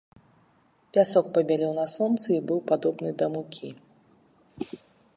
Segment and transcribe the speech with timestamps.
[0.97, 3.69] Пясок пабялеў на сонцы і быў падобны да мукі.